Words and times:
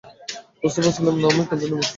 বুঝতে 0.61 0.79
পারছিলাম 0.83 1.15
না, 1.15 1.27
আমি 1.29 1.43
কোনটা 1.49 1.55
নিব। 1.61 1.81